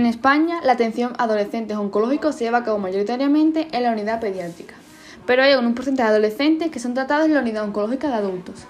[0.00, 4.18] En España, la atención a adolescentes oncológicos se lleva a cabo mayoritariamente en la unidad
[4.18, 4.74] pediátrica,
[5.26, 8.64] pero hay un porcentaje de adolescentes que son tratados en la unidad oncológica de adultos.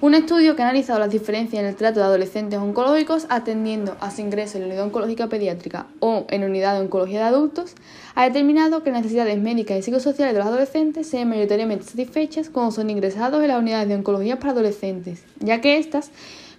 [0.00, 4.12] Un estudio que ha analizado las diferencias en el trato de adolescentes oncológicos atendiendo a
[4.12, 7.74] su ingreso en la unidad oncológica pediátrica o en unidad de oncología de adultos
[8.14, 12.70] ha determinado que las necesidades médicas y psicosociales de los adolescentes sean mayoritariamente satisfechas cuando
[12.70, 16.12] son ingresados en las unidades de oncología para adolescentes, ya que éstas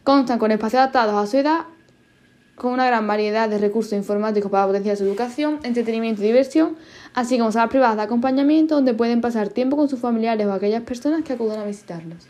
[0.03, 1.61] constan con espacios adaptados a su edad
[2.61, 6.77] con una gran variedad de recursos informáticos para potenciar su educación, entretenimiento y diversión,
[7.15, 10.83] así como salas privadas de acompañamiento donde pueden pasar tiempo con sus familiares o aquellas
[10.83, 12.27] personas que acudan a visitarlos.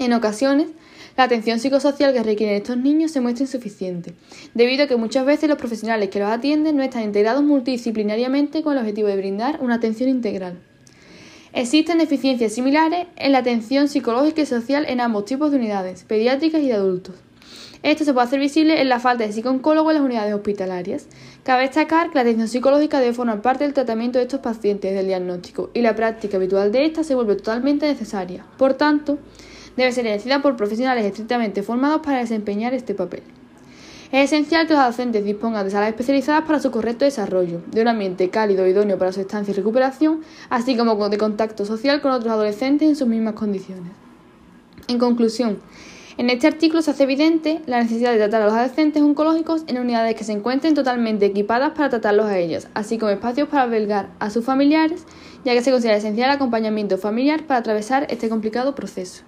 [0.00, 0.70] En ocasiones,
[1.16, 4.14] la atención psicosocial que requieren estos niños se muestra insuficiente,
[4.54, 8.72] debido a que muchas veces los profesionales que los atienden no están integrados multidisciplinariamente con
[8.72, 10.58] el objetivo de brindar una atención integral.
[11.52, 16.62] Existen deficiencias similares en la atención psicológica y social en ambos tipos de unidades, pediátricas
[16.62, 17.14] y de adultos.
[17.82, 21.06] Esto se puede hacer visible en la falta de psicólogo en las unidades hospitalarias.
[21.44, 25.06] Cabe destacar que la atención psicológica debe formar parte del tratamiento de estos pacientes del
[25.06, 28.44] diagnóstico y la práctica habitual de esta se vuelve totalmente necesaria.
[28.56, 29.18] Por tanto,
[29.76, 33.22] debe ser elegida por profesionales estrictamente formados para desempeñar este papel.
[34.12, 37.88] Es esencial que los docentes dispongan de salas especializadas para su correcto desarrollo, de un
[37.88, 42.12] ambiente cálido e idóneo para su estancia y recuperación, así como de contacto social con
[42.12, 43.92] otros adolescentes en sus mismas condiciones.
[44.86, 45.58] En conclusión,
[46.18, 49.78] en este artículo se hace evidente la necesidad de tratar a los adolescentes oncológicos en
[49.78, 54.08] unidades que se encuentren totalmente equipadas para tratarlos a ellos, así como espacios para albergar
[54.18, 55.04] a sus familiares,
[55.44, 59.24] ya que se considera esencial el acompañamiento familiar para atravesar este complicado proceso.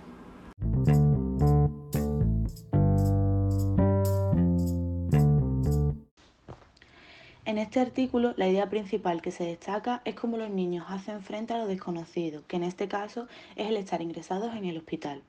[7.44, 11.54] En este artículo, la idea principal que se destaca es cómo los niños hacen frente
[11.54, 15.22] a lo desconocido, que en este caso es el estar ingresados en el hospital.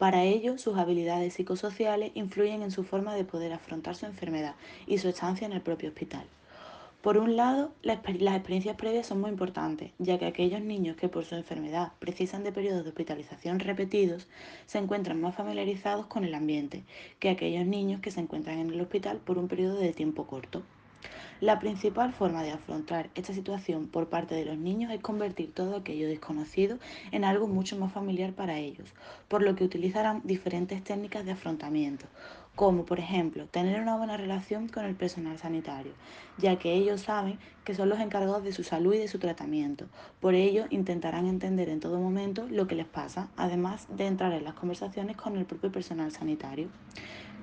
[0.00, 4.54] Para ello, sus habilidades psicosociales influyen en su forma de poder afrontar su enfermedad
[4.86, 6.24] y su estancia en el propio hospital.
[7.02, 11.26] Por un lado, las experiencias previas son muy importantes, ya que aquellos niños que por
[11.26, 14.26] su enfermedad precisan de periodos de hospitalización repetidos
[14.64, 16.82] se encuentran más familiarizados con el ambiente
[17.18, 20.62] que aquellos niños que se encuentran en el hospital por un periodo de tiempo corto.
[21.40, 25.74] La principal forma de afrontar esta situación por parte de los niños es convertir todo
[25.74, 26.78] aquello desconocido
[27.12, 28.92] en algo mucho más familiar para ellos,
[29.26, 32.04] por lo que utilizarán diferentes técnicas de afrontamiento,
[32.54, 35.92] como por ejemplo tener una buena relación con el personal sanitario,
[36.36, 39.86] ya que ellos saben que son los encargados de su salud y de su tratamiento.
[40.20, 44.44] Por ello intentarán entender en todo momento lo que les pasa, además de entrar en
[44.44, 46.68] las conversaciones con el propio personal sanitario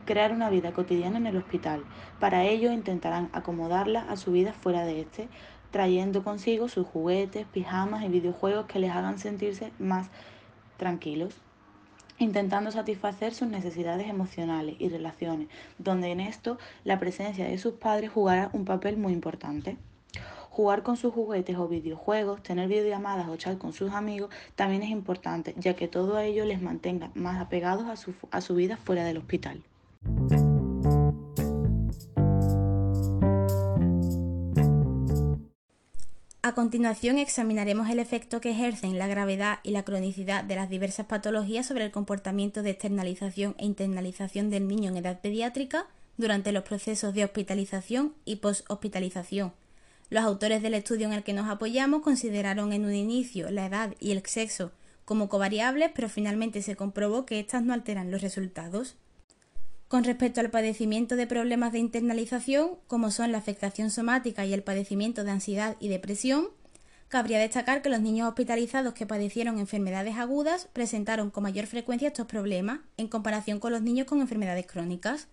[0.07, 1.83] crear una vida cotidiana en el hospital.
[2.19, 5.27] Para ello intentarán acomodarla a su vida fuera de este,
[5.69, 10.09] trayendo consigo sus juguetes, pijamas y videojuegos que les hagan sentirse más
[10.77, 11.35] tranquilos
[12.19, 18.09] intentando satisfacer sus necesidades emocionales y relaciones, donde en esto la presencia de sus padres
[18.11, 19.77] jugará un papel muy importante.
[20.49, 24.89] Jugar con sus juguetes o videojuegos, tener videollamadas o chat con sus amigos también es
[24.89, 29.03] importante, ya que todo ello les mantenga más apegados a su, a su vida fuera
[29.03, 29.61] del hospital.
[36.47, 41.05] A continuación examinaremos el efecto que ejercen la gravedad y la cronicidad de las diversas
[41.05, 46.63] patologías sobre el comportamiento de externalización e internalización del niño en edad pediátrica durante los
[46.63, 49.51] procesos de hospitalización y poshospitalización.
[50.09, 53.93] Los autores del estudio en el que nos apoyamos consideraron en un inicio la edad
[53.99, 54.71] y el sexo
[55.03, 58.95] como covariables, pero finalmente se comprobó que éstas no alteran los resultados.
[59.87, 64.61] Con respecto al padecimiento de problemas de internalización, como son la afectación somática y el
[64.61, 66.49] padecimiento de ansiedad y depresión,
[67.07, 72.27] cabría destacar que los niños hospitalizados que padecieron enfermedades agudas presentaron con mayor frecuencia estos
[72.27, 75.27] problemas en comparación con los niños con enfermedades crónicas.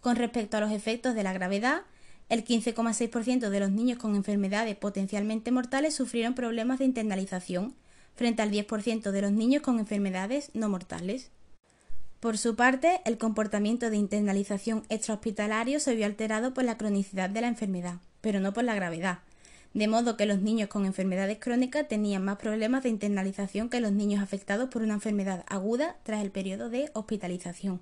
[0.00, 1.82] Con respecto a los efectos de la gravedad,
[2.28, 7.74] el 15,6% de los niños con enfermedades potencialmente mortales sufrieron problemas de internalización,
[8.14, 11.32] frente al 10% de los niños con enfermedades no mortales.
[12.26, 17.40] Por su parte, el comportamiento de internalización extrahospitalario se vio alterado por la cronicidad de
[17.40, 19.20] la enfermedad, pero no por la gravedad,
[19.74, 23.92] de modo que los niños con enfermedades crónicas tenían más problemas de internalización que los
[23.92, 27.80] niños afectados por una enfermedad aguda tras el periodo de hospitalización.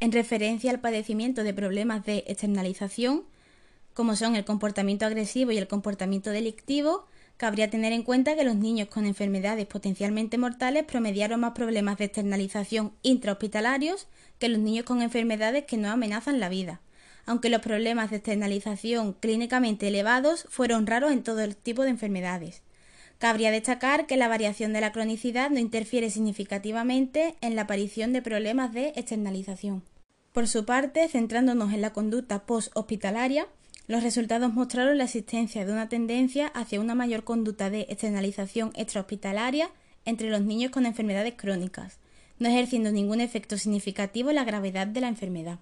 [0.00, 3.24] En referencia al padecimiento de problemas de externalización,
[3.94, 7.06] como son el comportamiento agresivo y el comportamiento delictivo,
[7.36, 12.06] Cabría tener en cuenta que los niños con enfermedades potencialmente mortales promediaron más problemas de
[12.06, 16.80] externalización intrahospitalarios que los niños con enfermedades que no amenazan la vida,
[17.26, 22.62] aunque los problemas de externalización clínicamente elevados fueron raros en todo el tipo de enfermedades.
[23.18, 28.22] Cabría destacar que la variación de la cronicidad no interfiere significativamente en la aparición de
[28.22, 29.82] problemas de externalización.
[30.32, 33.46] Por su parte, centrándonos en la conducta post-hospitalaria,
[33.88, 39.70] Los resultados mostraron la existencia de una tendencia hacia una mayor conducta de externalización extrahospitalaria
[40.04, 42.00] entre los niños con enfermedades crónicas,
[42.40, 45.60] no ejerciendo ningún efecto significativo en la gravedad de la enfermedad.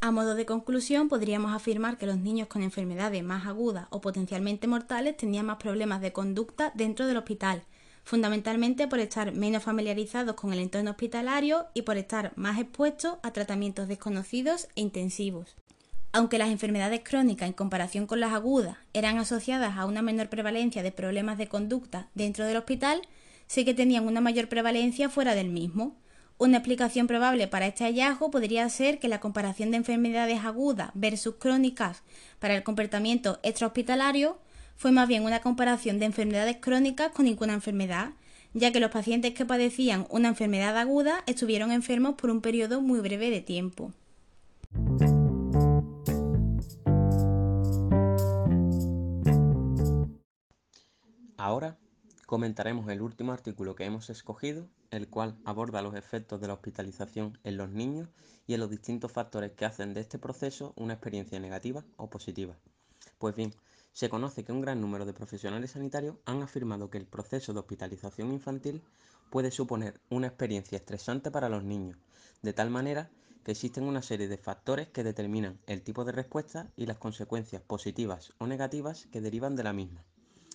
[0.00, 4.66] A modo de conclusión, podríamos afirmar que los niños con enfermedades más agudas o potencialmente
[4.66, 7.62] mortales tenían más problemas de conducta dentro del hospital,
[8.04, 13.32] fundamentalmente por estar menos familiarizados con el entorno hospitalario y por estar más expuestos a
[13.32, 15.56] tratamientos desconocidos e intensivos.
[16.12, 20.82] Aunque las enfermedades crónicas en comparación con las agudas eran asociadas a una menor prevalencia
[20.82, 23.02] de problemas de conducta dentro del hospital,
[23.46, 25.96] sí que tenían una mayor prevalencia fuera del mismo.
[26.36, 31.36] Una explicación probable para este hallazgo podría ser que la comparación de enfermedades agudas versus
[31.38, 32.02] crónicas
[32.40, 34.38] para el comportamiento extrahospitalario
[34.76, 38.12] fue más bien una comparación de enfermedades crónicas con ninguna enfermedad,
[38.52, 42.98] ya que los pacientes que padecían una enfermedad aguda estuvieron enfermos por un periodo muy
[42.98, 43.92] breve de tiempo.
[51.50, 51.76] Ahora
[52.26, 57.40] comentaremos el último artículo que hemos escogido, el cual aborda los efectos de la hospitalización
[57.42, 58.08] en los niños
[58.46, 62.56] y en los distintos factores que hacen de este proceso una experiencia negativa o positiva.
[63.18, 63.52] Pues bien,
[63.92, 67.58] se conoce que un gran número de profesionales sanitarios han afirmado que el proceso de
[67.58, 68.84] hospitalización infantil
[69.28, 71.98] puede suponer una experiencia estresante para los niños,
[72.42, 73.10] de tal manera
[73.42, 77.60] que existen una serie de factores que determinan el tipo de respuesta y las consecuencias
[77.60, 80.04] positivas o negativas que derivan de la misma.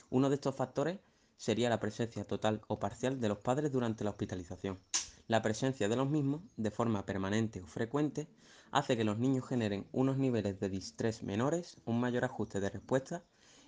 [0.10, 1.00] Uno de estos factores
[1.38, 4.80] sería la presencia total o parcial de los padres durante la hospitalización.
[5.28, 8.28] La presencia de los mismos, de forma permanente o frecuente,
[8.72, 13.24] hace que los niños generen unos niveles de distrés menores, un mayor ajuste de respuesta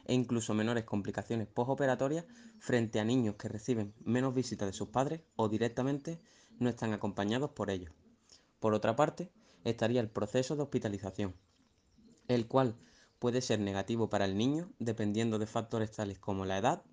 [0.05, 2.25] e incluso menores complicaciones postoperatorias
[2.59, 6.21] frente a niños que reciben menos visitas de sus padres o directamente
[6.59, 7.91] no están acompañados por ellos.
[8.59, 9.31] Por otra parte,
[9.63, 11.35] estaría el proceso de hospitalización,
[12.27, 12.75] el cual
[13.19, 16.83] puede ser negativo para el niño dependiendo de factores tales como la edad,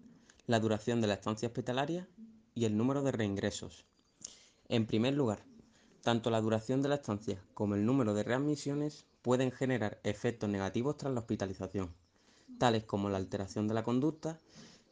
[0.47, 2.09] la duración de la estancia hospitalaria
[2.55, 3.85] y el número de reingresos.
[4.69, 5.45] En primer lugar,
[6.03, 10.97] tanto la duración de la estancia como el número de readmisiones pueden generar efectos negativos
[10.97, 11.95] tras la hospitalización,
[12.59, 14.39] tales como la alteración de la conducta,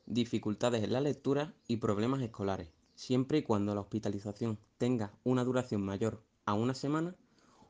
[0.06, 5.82] dificultades en la lectura y problemas escolares, siempre y cuando la hospitalización tenga una duración
[5.82, 7.14] mayor a una semana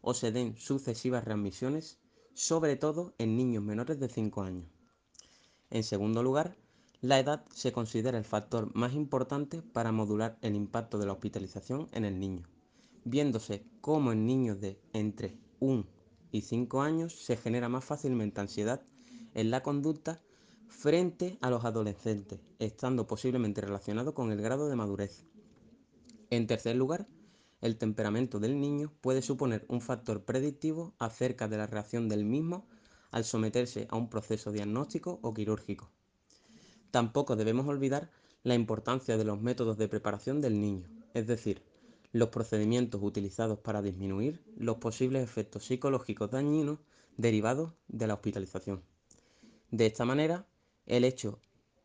[0.00, 1.98] o se den sucesivas readmisiones,
[2.34, 4.66] sobre todo en niños menores de 5 años.
[5.70, 6.56] En segundo lugar,
[7.00, 11.88] la edad se considera el factor más importante para modular el impacto de la hospitalización
[11.92, 12.44] en el niño
[13.04, 15.84] viéndose cómo en niños de entre 1
[16.30, 18.82] y 5 años se genera más fácilmente ansiedad
[19.34, 20.20] en la conducta
[20.68, 25.24] frente a los adolescentes, estando posiblemente relacionado con el grado de madurez.
[26.30, 27.06] En tercer lugar,
[27.62, 32.66] el temperamento del niño puede suponer un factor predictivo acerca de la reacción del mismo
[33.12, 35.88] al someterse a un proceso diagnóstico o quirúrgico.
[36.90, 38.10] Tampoco debemos olvidar
[38.42, 41.62] la importancia de los métodos de preparación del niño, es decir,
[42.10, 46.80] los procedimientos utilizados para disminuir los posibles efectos psicológicos dañinos
[47.16, 48.82] derivados de la hospitalización.
[49.70, 50.46] De esta manera,
[50.86, 51.38] el hecho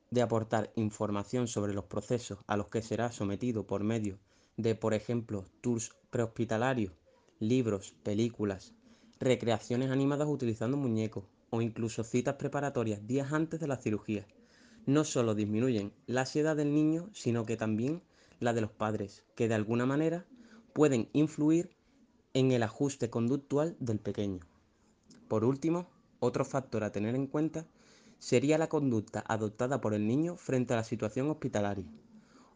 [0.09, 4.17] de aportar información sobre los procesos a los que será sometido por medio
[4.57, 6.93] de, por ejemplo, tours prehospitalarios,
[7.39, 8.73] libros, películas,
[9.19, 14.27] recreaciones animadas utilizando muñecos o incluso citas preparatorias días antes de la cirugía,
[14.85, 18.01] no solo disminuyen la ansiedad del niño, sino que también
[18.39, 20.25] la de los padres, que de alguna manera
[20.73, 21.69] pueden influir
[22.33, 24.41] en el ajuste conductual del pequeño.
[25.27, 25.87] Por último,
[26.19, 27.65] otro factor a tener en cuenta
[28.19, 31.85] sería la conducta adoptada por el niño frente a la situación hospitalaria,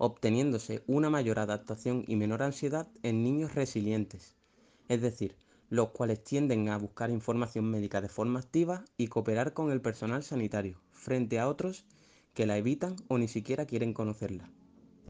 [0.04, 4.34] obteniéndose una mayor adaptación y menor ansiedad en niños resilientes,
[4.90, 5.36] es decir,
[5.70, 10.24] los cuales tienden a buscar información médica de forma activa y cooperar con el personal
[10.24, 11.86] sanitario, frente a otros
[12.34, 14.50] que la evitan o ni siquiera quieren conocerla.